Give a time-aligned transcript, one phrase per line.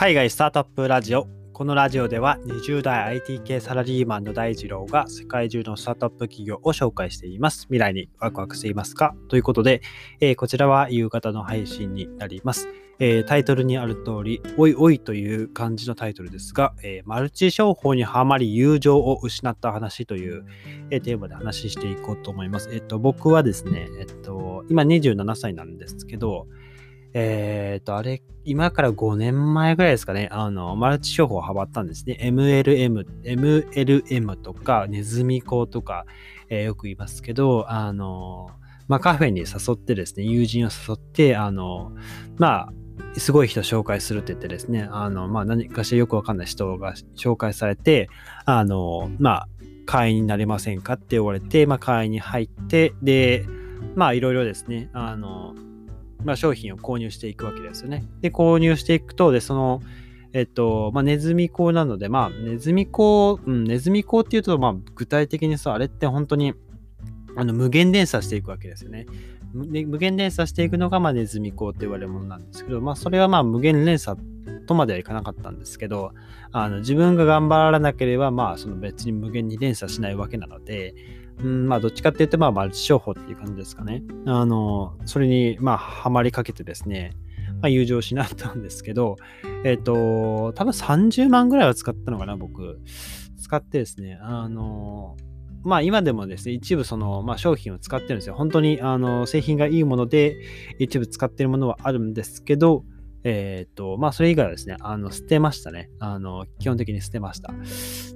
[0.00, 1.26] 海外スタートアップラジオ。
[1.52, 7.62] このラジオでは20代 IT 系サラリーマンの大二郎が世界中のスタートアップ企業を紹介しています。
[7.62, 9.16] 未来にワクワクしていますか？
[9.26, 9.82] ということで、
[10.20, 12.68] えー、こちらは夕方の配信になります、
[13.00, 20.46] えー、タイトルにある通りおいおいという感じのタイトルですが、えー、マルチ商法にはまり友情を失った話という、
[20.90, 22.70] えテーマで話していこうと思います。
[22.72, 26.46] えっと僕はですねえっと今27歳なんですけど
[27.14, 32.18] えっ、ー、と、あれ、今から5年前ぐらいですかね、あの、マルチ商法をはまったんですね。
[32.20, 36.06] MLM、MLM とか、ネズミ講とか、
[36.48, 38.48] えー、よく言いますけど、あの、
[38.88, 41.92] まあ、カフェに誘ってですね、友人を誘って、あの、
[42.38, 42.72] まあ、
[43.18, 48.08] すごい人紹介するって言ってですね、あの、まあ、何かしらよくわかんない人が紹介されて、
[48.46, 49.48] あの、まあ、
[49.84, 53.46] 会員になれませんかって言われて、まあ、会員に入って、で、
[53.94, 55.54] まあ、いろいろですね、あの、
[56.24, 58.04] まあ、商品を購入していくわけですよね。
[58.20, 59.82] で、購入していくと、で、その、
[60.32, 66.54] えっと、まあ、ネズミ講なので、まあ、ネズミ講、うん、ネズミ講っていうと、まあ、具体的にさ、あれって本当に、
[67.36, 69.06] あの、無限連鎖していくわけですよね。
[69.54, 74.20] 無限連鎖していくのが、まあ、ネズミ講って言われるものなんですけど、まあ、それはまあ、無限連鎖
[74.66, 76.12] とまではいかなかったんですけど、
[76.52, 80.94] あの、自分が頑張らなければ、まあ、その別に無限に連鎖しないわけなので、
[81.42, 84.02] うん、まあ、どっちかっていうと、まあ、マルチ商法っていう感じですかね。
[84.26, 87.12] あの、それに、まあ、はまりかけてですね、
[87.60, 89.16] まあ、友情しなったんですけど、
[89.64, 92.80] えっ、ー、と、多分30万ぐらいは使ったのかな、僕。
[93.40, 95.16] 使ってですね、あの、
[95.62, 98.34] まあ今でもですね、一部その、まあ、商品を使ってるんですよ。
[98.34, 100.36] 本当にあの製品がいいもので
[100.78, 102.84] 一部使ってるものはあるんですけど、
[103.24, 105.90] えっ、と、まあ、それ以外はですね、あの、捨てましたね。
[105.98, 107.52] あの、基本的に捨てました。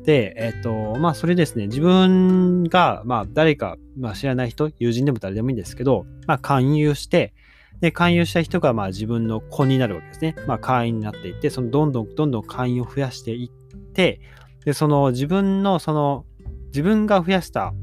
[0.04, 7.34] で、えっ、と、まあ、それですね、自分が、まあ、誰か、まあ、知らない人、友人でも誰でもいいんですけど、まあ、勧誘して、
[7.80, 10.36] で、勧誘した人が、まあ、自分の子になるわけですね。
[10.46, 14.20] まあ、会員になっていって、その、どんどん、どんどん会員を増やしていって、
[14.64, 16.24] で、その、自分の、その、
[16.66, 17.74] 自分が増やした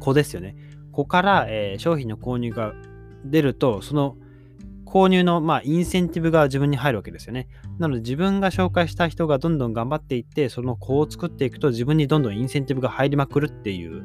[0.00, 0.56] 子ですよね。
[0.92, 2.72] 子から、えー、商品の購入が
[3.24, 4.16] 出ると、その、
[4.92, 7.48] 購入の、まあ、インセンティブが自分に入るわけですよね。
[7.78, 14.02] なので自分が紹介した人がどんどん頑張っていって、その子を作っていくと自分にどんどんインセンティブが入りまくるっていう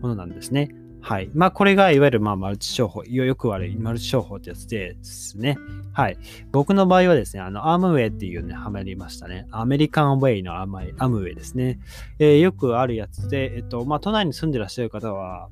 [0.00, 0.68] ものなんですね。
[1.00, 1.30] はい。
[1.34, 5.56] まあ、これがいわゆる、まあ、マルチ商法、よく悪いマルチ商法ってやつですね。
[5.92, 6.18] はい。
[6.52, 9.46] 僕の場合はですね、あの、アームウェイっていうね、はまりましたね。
[9.50, 11.80] アメリカンウェイのアムウェイですね。
[12.18, 15.48] えー、よくあるやつで、えっと、まあ、都内に住んでらっしゃる方は、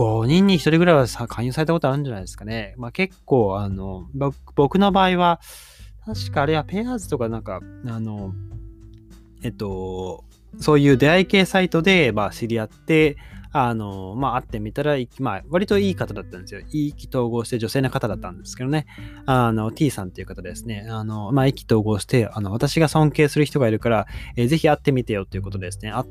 [0.00, 2.74] 5人に1人ぐらいは勧誘されたことあるんじゃないですかね。
[2.78, 4.08] まあ結構、あの、
[4.54, 5.40] 僕の場合は、
[6.06, 8.32] 確かあれはペアーズとかなんか、あの、
[9.42, 10.24] えっと、
[10.58, 13.18] そういう出会い系サイトで、まあ、知り合って、
[13.52, 16.62] あの、まあ、会ってみたら、まあ、割といい方だったんですよ。
[16.72, 18.86] 意気投合して女性の方だったんですけどね。
[19.26, 20.86] あの、T さんっていう方ですね。
[20.88, 24.06] あの、まあ、意気投合して、あの、私が尊敬する人がいるから、
[24.36, 25.90] えー、ぜひ会ってみてよということですね。
[25.90, 26.06] 会っ、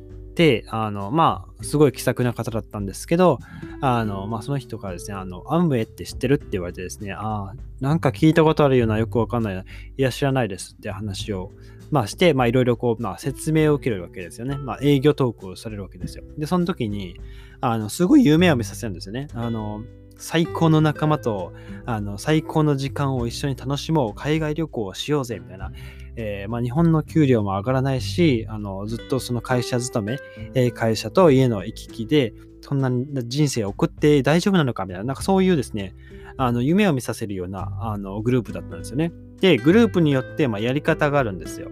[0.70, 3.40] あの、まあ、すごい気さくな方だったんですけど、
[3.82, 9.66] あの、まあ、その人からですね、あの、アムウェイって知ってるって言われてですね、ああ、なんか聞いたことあるような、よくわかんないな、い
[9.98, 11.52] や、知らないですって話を、
[11.92, 14.58] まあ、して、まあ、いろいろこう、まあ、説明を受けるわけですよね。
[14.58, 16.24] まあ、営業トークをされるわけですよ。
[16.38, 17.20] で、その時に、
[17.62, 19.28] あの、すごい夢を見させるんですよね。
[19.34, 19.84] あの、
[20.20, 21.54] 最高の仲間と
[21.86, 25.72] あの最高の時間を一緒に楽しもう海外旅行をしようぜみたいな、
[26.16, 30.20] えー、まあ、日本の給料も上がらないしあのずっとその会社勤め、
[30.54, 32.92] え、会社と家の行き来でそんな
[33.24, 35.96] 人生を送って大丈夫なのかみたいななんかそういうですね
[36.38, 39.12] あの夢を見させるようなあのグループだったんですよね。
[39.42, 41.70] でグループによって、まあ、やり方があるんですよ。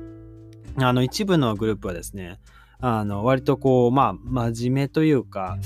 [0.78, 2.40] あの一部のグループはですね
[2.80, 5.58] あの、割とこう、まあ、真面目というか、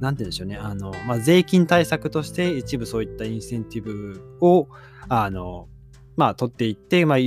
[0.00, 4.68] なんて言うんでしょうね、あの、まあ、税金対策として一部そういったインセンティブを、
[5.08, 5.68] あの、
[6.16, 7.18] まあ、取っていって、まあ、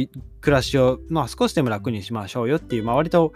[0.47, 3.34] 暮らしを、まあ、少しでも楽にしましょうよっていう、まあ、割と、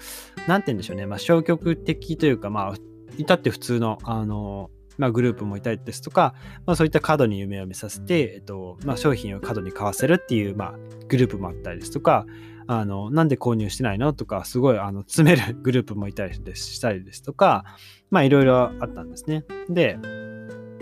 [0.48, 2.74] なんて言うんでしょうね、まあ、消極的というか、まあ、
[3.18, 6.36] 至って普通の、あの、まあ、グループもいたりですとか、
[6.66, 10.76] まあ、そういった過度に夢を見させて、えっとまあ、商品を過度に買わせるっていう、まあ、
[11.10, 12.26] グループもあったりですとか、
[12.68, 17.66] あの、なんで購入してないのとか、すごい、あの、詰めるグループもいたりしたりですとか、
[18.10, 19.44] まあ、いろいろあったんですね。
[19.68, 19.98] で、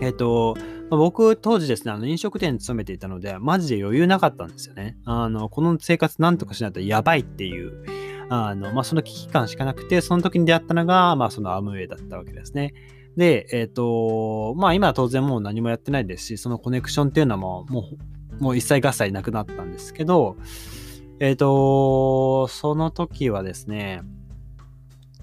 [0.02, 0.56] えっ、ー、と、
[0.90, 4.98] ま、僕、当時ですね、あの飲食店に勤めていたので、マジで余裕なかったんですよね。
[5.06, 7.84] あの、この生活なんとかしないとやばいっていう、
[8.30, 12.74] あの、まあ、その危機感しかなくて、その時に出会ったのが、まあ、そのアムウェイだったわけですね。
[13.18, 17.90] で、えっ、ー、と、まあ、今は当然もう何もやってないですし、そのコネクションっていうのはもう、も
[18.40, 20.38] う、もう一切合切なくなったんですけど、
[21.20, 24.02] えっ、ー、と、その時はですね、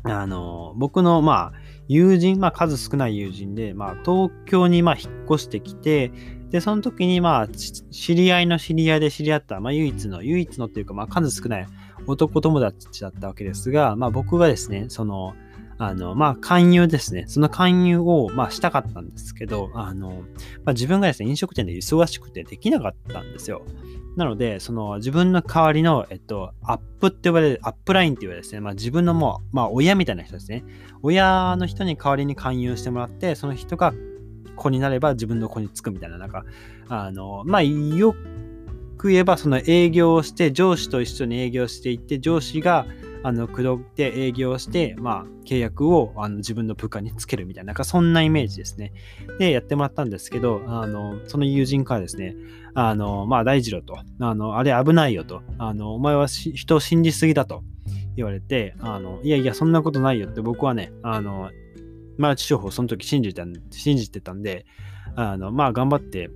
[0.05, 6.10] あの、僕の、まあ、友人、まあ、数少ない友人で、まあ、東京に、まあ、引っ越してきて、
[6.50, 11.66] で、その時に、まあ、知り合いの知り合いで知り合った、まあ、唯一の、唯一のっていうか、まあ、数少ない
[12.06, 15.34] 男友達だったわけですが、まあ、僕がですね、その、
[15.78, 17.25] あの、まあ、勧誘ですね。
[17.28, 20.25] その勧誘を、まあ、したかったんですけど、あの、
[20.64, 23.62] まあ、自分がですね、飲食店で忙しくてできなかったんですよ。
[24.17, 30.64] なので、その自分の代わりの、えっと、アップって呼ばれる、アップラインって言われるですね、まあ自分のもう、まあ親みたいな人ですね。
[31.02, 33.93] 親の人に代わりに勧誘してもらって、その人が
[34.56, 36.46] 子になれば自分の子につくみたいな、なんか、
[36.88, 38.14] あの、まあよ
[38.96, 42.87] く言えば、その営業をして、上司と一緒に営業していって、上司が、
[43.22, 48.92] あの、口説いて営業して、まあ、契約をあの自分の部下につけるみたいな、なんかそんなイメージですね。
[49.38, 52.36] で、やってもらったんですけど、あの、その友人からですね、
[52.74, 57.62] あの、まあ、大二郎と、あの、あれ危ないよと、あの、お前は人を信じすぎだと
[58.16, 61.50] 言われて、あの、いやいや、そんなことないよって僕はね、あの、
[62.18, 64.66] マルチ商法その時信じた信じてたんで、
[65.14, 66.30] あの、まあ、頑張って、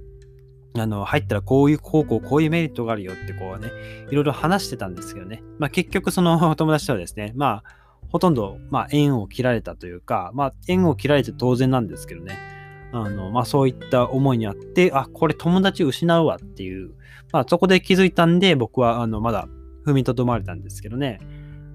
[0.74, 3.70] あの、入ったらこういう高校、こういうメリットがあるよってこうね、
[4.10, 5.42] いろいろ話してたんですけどね。
[5.58, 7.76] まあ結局その 友達とはですね、まあ
[8.08, 12.38] ほとんど、まあ縁を切られたというか、まあ縁を切られて当然なんですけどね。
[12.92, 16.92] あの、まあそういった思いにあって、あ、これ友達失うわっていう、
[17.32, 19.48] まあそこで気づいたんで僕はあのまだ
[19.86, 21.18] 踏みとどまれたんですけどね。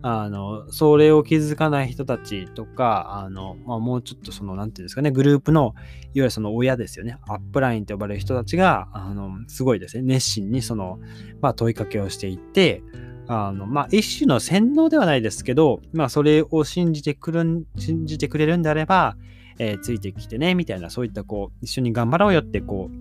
[0.08, 5.74] あの、それを気づかない人たちとか、あの、まあ、もうちょっとその、なんていうんですかね、グループの、いわ
[6.14, 11.00] ゆるその親ですよね、アップラインと呼ばれる人たちが、あの、すごいですね、熱心にその、
[11.42, 12.84] まあ、問いかけをしていって、
[13.26, 19.18] あの、まあ、一種の洗脳ではないですけど、まあ、それを信じてくる、信じてくれるんであれば、
[19.58, 22.92] えー、ついてきてね、みたいな、そういった、こう、一緒に頑張ろうよって、こ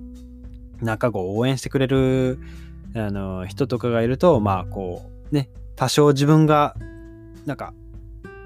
[0.81, 2.39] う、なんかこう、応援してくれる、
[2.95, 6.75] あの、人とかがいると、まあ、こう、ね、多少自分が
[7.47, 7.75] なんか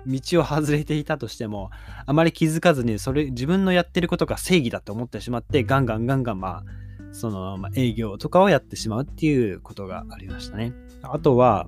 [0.07, 1.71] 道を外れていたとしても
[2.07, 6.65] あまり気づかずにそれ自分のやってることが正義だと思ってしまってガンガンガンガンまあ
[7.13, 10.73] その、ま、営業とかをやってしまうっていうことがありましたね。
[11.03, 11.67] あとは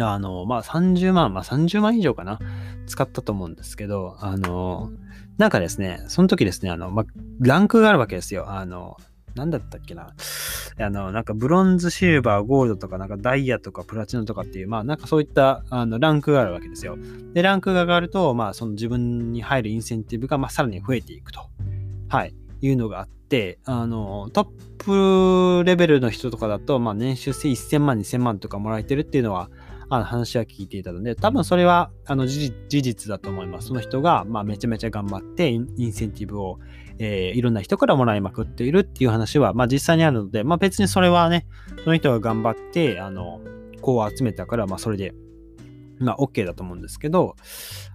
[0.00, 2.38] あのまあ30万まあ30万以上かな
[2.86, 4.90] 使ったと思うんですけどあの
[5.38, 7.06] なんかですねその時ですねあの、まあ、
[7.40, 8.50] ランクがあるわけですよ。
[8.50, 8.96] あの
[9.34, 10.14] なんだったっけな。
[10.80, 16.96] あの、なんかブロンズ、シルバー、ゴールドとか、なんかダイヤとかプラチナとかっていう、まあなんかそういったあのランクがあるわけですよ。
[17.34, 21.48] で、ランクが上がると、まあその自分に入るインセンティブがまあさらに増えていくと。
[22.08, 22.34] はい。
[22.60, 29.50] いうのがあって、あの、トップレベルの人とかだと、まあ年収1000万、2000万とかもらえてるっていうのは、
[29.90, 33.68] あの話は聞いていたので、多分それはあの事実だと思います。
[33.68, 36.58] その人が、まあ、めちゃめちゃ頑張ってインセンティブを、
[36.98, 41.46] えー、いろんな人からもらいまくっているっていう話は、まあ、実際にあるので、まあ、別にそれはね、
[41.84, 43.40] その人が頑張って、あの、
[43.80, 45.14] こう集めたから、まあ、それで、
[45.98, 47.36] まあ、OK だと思うんですけど、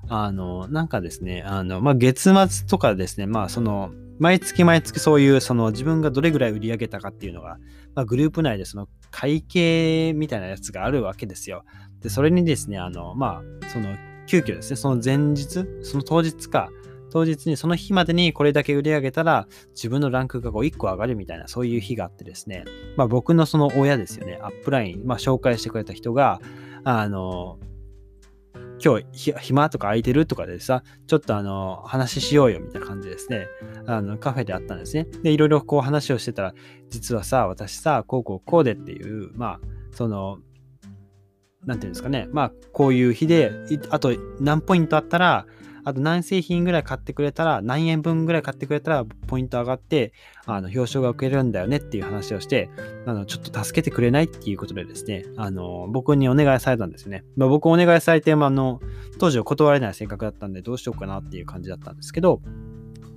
[0.10, 7.58] あの、なんかですね、あの、まあ、月末とかですね、まあ、その、毎月毎月そういうその自分がどれぐらい売り上げたかっていうのが、
[7.96, 11.64] まあ、グループ内でその会計みたいなやつがあるわけですよ。
[12.02, 13.96] で、それにですね、あの、まあ、その
[14.28, 16.70] 急遽ですね、その前日、その当日か、
[17.14, 22.66] 当日にその日までにこれだけ売り上げたら自分のランクがこう1個上がるみたいなそういう日があってですね、
[22.98, 26.42] まあ僕のその親ですよね、アップライン、まあ紹介してくれた人が、
[26.84, 27.60] あの、
[28.84, 33.48] 今日暇とか空いてるとかでさ、ちょっとあの、話しようよみたいな感じですね。
[33.86, 35.08] あの、カフェであったんですね。
[35.24, 36.54] で、いろいろこう話をしてたら、
[36.90, 39.60] 実はさ、私さ、こうこうこうでっていう、まあ、
[39.92, 40.40] その、
[41.66, 43.52] なんていうんですかね、まあ、こういう日で、
[43.90, 45.46] あと何ポイントあったら、
[45.86, 50.14] あと何製品ぐらい買ってくれたら、何円分ぐらい買ってくれたら、ポイント上がって、
[50.46, 52.70] あの、表彰が受けるんだよねっていう話をして、
[53.06, 57.24] あの、ちょっと助けてくれないっていうことでですね、あの、僕にお願いされたんですよね。
[57.36, 58.82] まあ、僕お願いされて、まあ、あの、
[59.20, 62.42] 当時は断れない性格だったんで、どうしようかなっていう感じだったんですけど、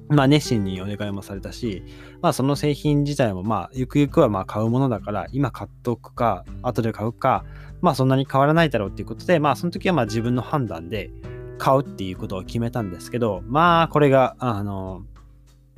[0.08, 1.82] まあ熱心にお願いもされたし、
[2.23, 7.44] まあその製品自体もまあゆくゆくはまあ買うものだから今買っておくか、後で買うか、
[7.80, 11.11] まあそんなに変わらないだろうっていうことで、まあその時はまあ自分の判断で、
[11.58, 15.02] 買うっていうことを決めたんですけど、まあ、これが、あの、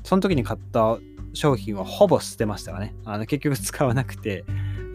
[0.04, 0.98] その時に買った
[1.34, 2.94] 商品はほぼ捨てましたかね。
[3.04, 4.44] あの結局使わなくて、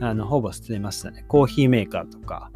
[0.02, 1.24] あのほぼ捨てましたね。
[1.28, 2.52] コーヒーメーカーとか、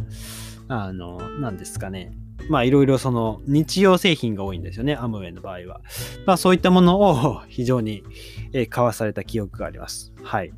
[0.67, 2.11] あの、なんですかね。
[2.49, 5.81] まあいろいろその日用製品が多いんですよね、アムウェイの場合は。
[6.25, 8.03] まあそういったものを非常に、
[8.53, 10.13] え買わされた記憶があります。
[10.23, 10.51] はい。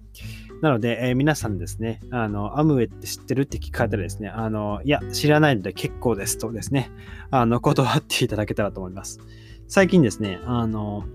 [0.62, 6.92] なので、えー、皆さんですね、あの、アムウェイって知ってるって聞かれたらですね、あの、いや、知らないので結構ですとですね、
[7.32, 9.20] あの、断っていただけたらと思います。
[9.68, 11.06] 最近ですね、あの、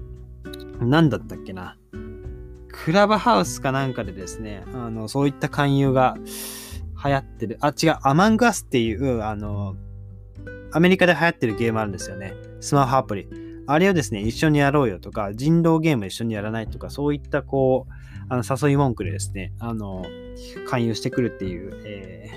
[0.80, 1.76] 何だったっけな、
[2.68, 6.16] クラブハウスかなんかでですね、あの、そういった勧誘が
[7.04, 9.76] 流行ってる、あ、違う、アマンガスっていう、あの、
[10.72, 12.32] アメリカで流行ってるゲームあるんですよね。
[12.60, 13.43] スマホアプリ。
[13.66, 17.92] あれをですね、一緒にやろうよとか、人狼ゲーム一緒にやらないとか、そういったこう、
[18.28, 20.04] あの誘い文句でですね、あの、
[20.68, 22.30] 勧誘してくるっていう、え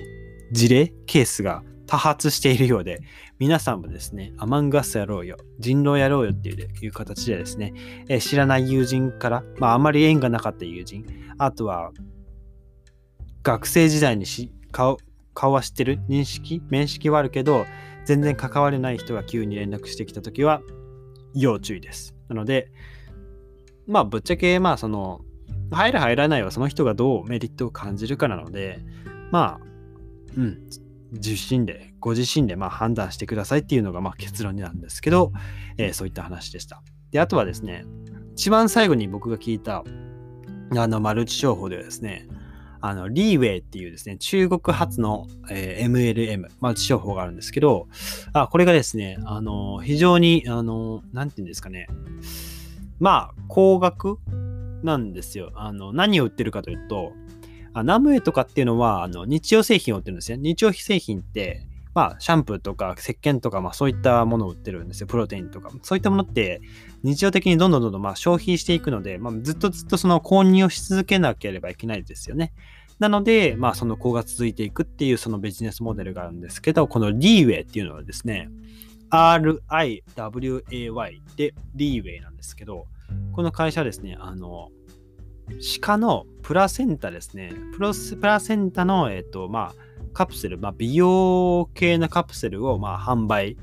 [0.52, 3.00] ー、事例、ケースが多発しているようで、
[3.40, 7.74] 皆さんもですね、アマンガスやろうよ、人狼やろうよっていう形でですね、
[8.10, 11.06] えー、知らない友人から、まあ、あまり縁がなかった友人、
[11.38, 11.92] あとは、
[13.44, 14.98] 学生時代にし顔
[15.34, 16.00] 顔は知ってる？
[16.10, 16.62] 認識？
[16.70, 17.66] 面識はあるけど、
[18.04, 20.62] 全然関われない人が急に連絡してきたときは、
[21.34, 22.16] 要注意です。
[22.30, 22.72] なので、
[23.88, 25.22] まあ、ぶっちゃけ、まあ、その、
[25.72, 28.80] 入る入らないはその人がどうメリットを感じるかなので、
[29.32, 29.66] まあ、
[30.38, 30.70] うん、
[31.12, 35.32] 自身で、ご自身でま判断してくださいっていうのがまあ結論なんですけど、
[35.78, 36.82] えー、そういった話でした。
[37.12, 37.86] で、あとはですね、
[38.34, 39.84] 一番最後に僕が聞いた、
[40.76, 42.28] あの、マルチ商法ではですね、
[42.82, 47.88] あの、リーウェイっていうですね、中国発の、えー、MLM、マルチ商法があるんですけど、
[48.34, 51.88] あ、これがですね、あの、非常に、あの、なんていうんですかね、
[53.00, 54.20] まあ、高額
[54.84, 55.52] なんですよ。
[55.56, 57.14] あの、何を売ってるかというと、
[57.74, 60.38] あナムエとかっていうのは、あの、日用製品を売ってるんですね。
[60.38, 61.68] 日用製品って、
[61.98, 65.08] まあ、シャンプーとか石鹸とか、まあ、そういったものを売ってるんですよ。
[65.08, 65.72] プロテインとか。
[65.82, 66.62] そういったものって、
[67.02, 72.54] 日常的にどんどんどんどん、まあ、消費していくので、まあ、ずっとずっとその購入をし続けなければいけないですよね。
[73.00, 78.52] なので、まあ、その子が続いていくっていうそのビジネスモデルがあるんですけど、このリーウェイっていうのはですね、
[79.10, 80.12] RIWAY
[81.36, 82.86] でリーウェイなんですけど、
[83.32, 84.70] この会社ですね、あの、
[85.82, 87.54] 鹿のプラセンタですね。
[87.74, 89.87] プロスプラセンタの、えっ、と、まあ、
[90.18, 93.56] カプセル、まあ、美容系のカプセルを、まあ、販売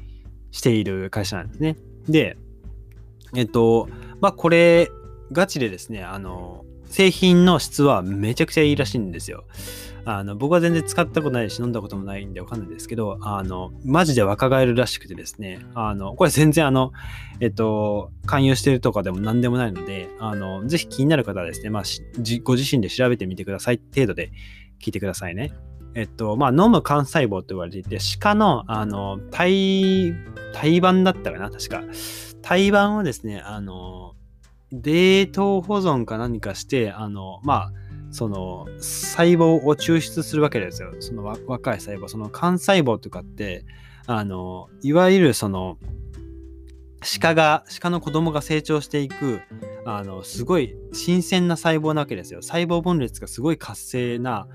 [0.52, 1.76] している会社なんですね。
[2.08, 2.36] で、
[3.34, 3.88] えっ、と、
[4.20, 4.88] まあ、これ、
[5.32, 9.46] ガチでですね、あの、製品の質はめちゃくちゃいいらしいんですよ。
[10.06, 16.92] あの僕は全然使ったことないし飲んだこともないんでわかんないですけど、あの、マジで若返るらしくてですね、あの、これ全然あの、
[17.40, 21.82] えっと、勧誘してるとかでも何でもないので、あの、ぜひ気になる方はですね、まあ、
[22.42, 24.30] ご自身で調べてみてください程度で
[24.78, 25.52] 聞いてくださいね。
[25.94, 30.14] えっと、まあ、飲む幹細胞と言われていて、鹿の、あの、胎、
[30.52, 31.82] 胎盤だったかな確か。
[32.42, 34.14] 胎盤をですね、あの、
[34.72, 37.72] 冷凍保存か何かして、あの、まあ、
[38.10, 40.92] その細胞を抽出するわけですよ。
[41.00, 42.08] その若い細胞。
[42.08, 43.64] その幹細胞とかって、
[44.06, 45.78] あの、いわゆるその、
[47.20, 49.40] 鹿が、鹿の子供が成長していく、
[49.84, 52.40] あの、すごい新鮮な細胞なわけですよ。
[52.42, 54.46] 細胞分裂がすごい活性な、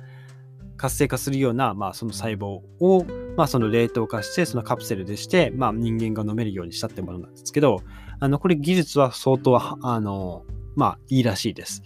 [0.80, 3.06] 活性化するような、まあ、その細胞を、
[3.36, 7.82] まあ、その冷凍化して、そのカプセルでして、まあ、人間が飲めるようにしたってものなんですけど、
[8.20, 10.46] あの、これ技術は相当、あの、
[10.76, 11.84] まあ、いいらしいです。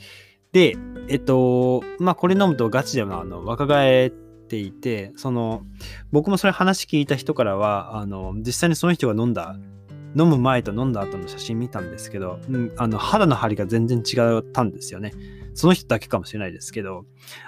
[0.51, 0.77] で、
[1.09, 5.63] えっと、まあ、これ飲むとガチでもあの若返っていて、その、
[6.11, 9.57] 僕もそれ話聞いた人からは、あの、実際にその人が飲んだ、
[10.15, 15.11] 飲む前と飲んだ後の写真見たんですけど、うん、あの肌の張りが全然違ったんですよね。
[15.53, 17.05] その人だけかもしれないですけど、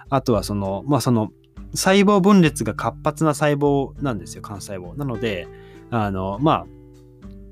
[0.09, 1.29] あとはその、まあその、
[1.73, 4.97] 細胞分裂が活発な細胞なんですよ、幹細胞。
[4.97, 5.47] なので、
[5.91, 6.65] あの、ま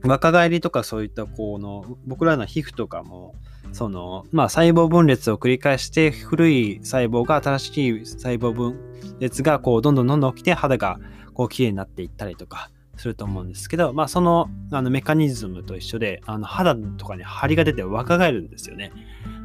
[0.03, 3.35] あ、若返りとかそういったこの僕らの皮膚とかも
[3.73, 8.77] その、まあ、細胞分裂を繰り返して、古い細胞が新しい細胞分
[9.19, 10.99] 裂が、こう、どんどんどんどん起きて、肌が、
[11.33, 18.91] こう、綺麗になっていったりとか、すると思うんですけど、まあ、その、あの、メカニズムと一緒で、あの、肌とかに張りが出て若返るんですよね。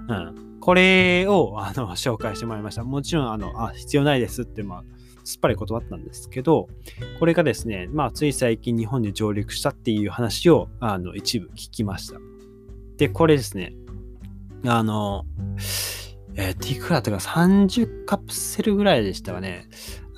[0.09, 0.48] うん。
[0.61, 2.85] これを、あの、 紹介してもらいました。
[2.85, 4.85] もちろん、あの、あ、必要ないですって、まあ、
[5.25, 6.69] すっぱり断ったんですけど、
[7.19, 12.19] これがですね、まあ、つい最近日本に上陸したっていう話を、あの、一部聞きました。
[12.97, 13.75] で、これですね、
[14.65, 15.25] あの、
[16.35, 19.69] えー、いくらとか30カプセルぐらいでしたかね。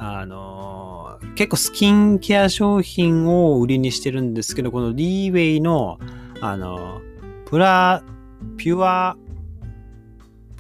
[0.02, 5.98] あの、結構スキンケア商品を売りにしてるんですけど、このリーウェイの、
[6.40, 7.02] あの、
[7.44, 8.02] プラ、
[8.56, 9.18] ピュア、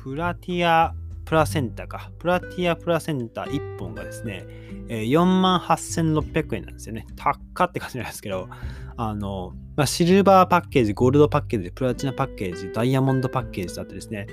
[0.02, 0.94] プラティア
[1.26, 2.10] プラセンタか。
[2.18, 4.46] プラティアプラセンタ1本がですね、
[4.88, 7.06] えー、48,600円なんですよね。
[7.16, 8.48] 高って感じなんですけど、
[8.96, 9.52] あの、
[9.86, 14.26] シルバーパッケージ、ゴールドパッケージ、プラチナパッケージ、ダイヤモンドパッケージだってですね、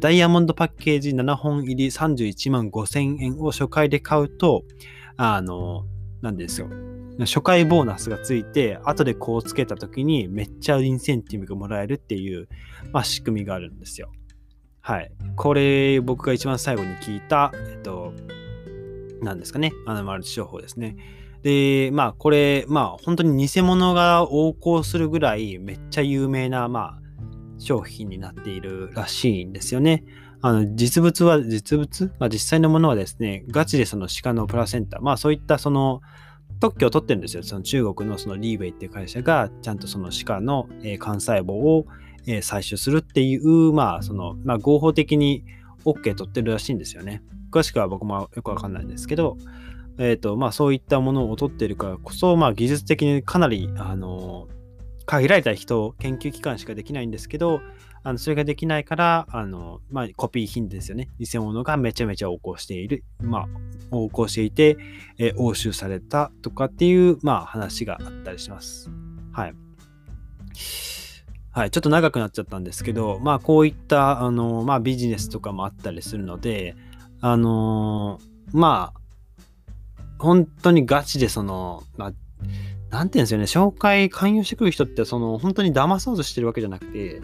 [0.00, 4.64] ダイヤモンドパッケージ7本入り31万5000円を初回で買うと、
[5.16, 5.86] あの、
[6.20, 6.68] なんですよ。
[7.20, 12.48] 初回ボーナスがついて、後でこうつけた時にめっちゃインセンティブがもらえるっていう、
[12.92, 14.10] まあ、仕組みがあるんですよ。
[14.80, 15.10] はい。
[15.36, 18.12] これ、僕が一番最後に聞いた、えっと、
[19.22, 20.96] なんですかね、あのマルチ商法ですね。
[21.42, 27.00] で、まあ、これ、まあ、本当に偽物が横行するぐらい、めっちゃ有名な、まあ、
[27.58, 30.04] 商品になっているらしいんですよね。
[30.40, 32.12] あの、実物は、実物？
[32.18, 36.00] まあ、実際のものはですね、ガチでその鹿のプラセンタ、まあ、そういったその、
[36.60, 37.42] 特許を取ってるんですよ。
[37.42, 41.86] その中国のそのリーウェイっていう会社が、ちゃんとその歯科の、え、幹細胞を、
[42.26, 45.44] えー、採取するっていう、まあ、その、まあ、合法的に
[45.84, 47.22] OK 取ってるらしいんですよね。
[47.50, 49.36] 詳しくは僕もよくわかんないんですけど、
[49.98, 54.48] えっ、ー、と、まあ、そういったものを取ってるからこそ、まあ、技術的にかなり、あの、
[55.06, 57.60] 限られた人、研究機関しかできないんですけど、
[58.04, 61.08] あのそれができないから、あの、まあ、コピー品ですよね。
[61.18, 63.04] 偽物がめちゃめちゃ横行している。
[63.20, 63.48] まあ、
[63.90, 64.76] 横行していて、
[65.18, 68.90] えー、押収されたとかっていう、まあ、話があったりします。
[69.32, 69.54] はい。
[71.58, 76.76] はい、ちょっと長くなっちゃったんですけど、まあ、こういった、あの、まあ、ビジネスとかもあったりするので、
[77.20, 78.20] あの
[78.52, 79.00] まあ、
[80.20, 82.12] 本当にガチでその、まあ、
[82.90, 87.20] なんていうんですよね、紹介、勧誘してくる人って、その、本当に騙そうとしてるわけじゃなくて、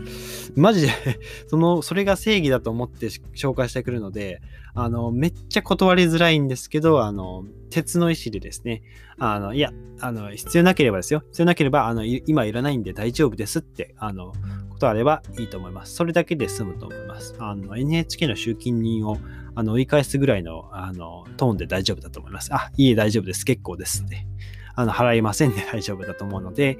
[0.56, 0.92] マジで
[1.46, 4.42] その、それが正義だと思って紹介してくるので、
[4.74, 8.82] あの、めっちゃ断りづらいんですけど、あの、鉄の意志でですね、
[9.18, 14.32] あの、いや、あの、必要なければですよ、必要なければ、あの、今いらないんで大丈夫ですって、あの、
[14.74, 15.94] ことあればいいと思います。
[15.94, 17.34] それだけで済むと思います。
[17.38, 19.18] あの、NHK の集金人を、
[19.54, 22.52] あの、追い返すぐらいの、あの、トーンで大丈夫だと思います。
[22.52, 23.44] あ、いい大丈夫です。
[23.44, 24.26] 結構ですって。
[24.74, 26.78] あの、払いませんで 大丈夫だと思うので、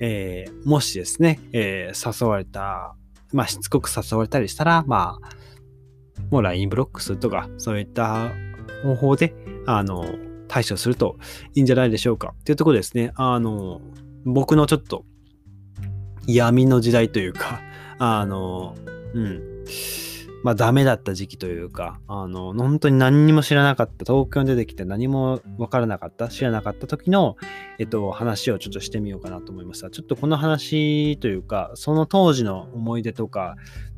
[0.00, 2.94] えー、もしですね、えー、誘われた、
[3.32, 5.28] まあ、しつこく誘われたりしたら、まあ、
[6.30, 8.32] もう LINE ブロックするとか、そういった
[8.82, 9.34] 方法で、
[9.66, 10.04] あの、
[10.48, 11.18] 対処すると
[11.54, 12.34] いいんじゃないでしょうか。
[12.40, 13.80] っていうところですね、あの、
[14.24, 15.04] 僕のちょっと
[16.26, 17.60] 闇の時代というか、
[17.98, 18.74] あの、
[19.14, 19.56] うん。
[20.42, 27.36] まあダメだった時期というか、あの、本当に何にも知らなかった、東京に出てきて何もわからなかった、知らなかった時の、
[27.78, 29.90] えっと、話をちょっとしてみようかなと思いました。
[29.90, 33.56] ちょっとこの話というか、その当時の思い出とか、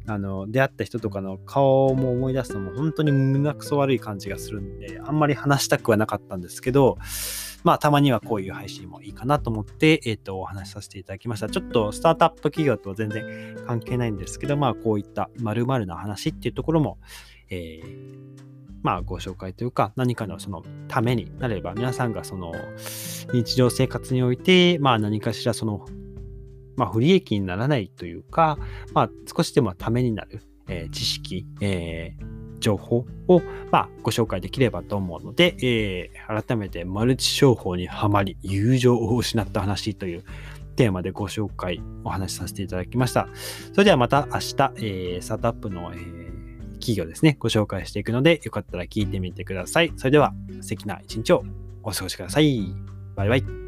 [0.09, 6.97] あの、出会った人とかの顔も思い出すのも本当に胸くそ悪い感じがするんで、あんまり話したくはなかったんですけど、
[7.63, 11.49] まあ、たまにはこういう配信もいいかなと思って、えっ、ー、と、お話しさせていただきました。
[11.49, 16.99] ちょっとスタートアップ企業と全然関係ないんですけど、まあ、こういった〇〇な話っていうところも、
[17.51, 18.39] えー、
[18.83, 22.53] まあ、ご紹介というか、何かのそのためになれば、皆さんがその
[23.35, 25.85] 日常生活において、まあ、何かしらその、
[26.79, 28.57] まあ、不利益にならないというか、
[28.95, 40.25] まあ、少しでもためになる、えー、知識、えー、情報を、まあ、ご紹介できればと思うので、えー、改めてマルチ商法にはまり友情を失った話という
[40.77, 43.29] テーマでご紹介、お話しさせていただきました。
[43.73, 44.39] それではまた明日、
[44.77, 49.93] えー、スタートアップの、えー、企業ですね、ご紹介していくので、よかったら聞いてみてください。
[49.97, 51.43] それでは素敵な一日を
[51.83, 52.73] お過ごしください。
[53.17, 53.68] バイバイ。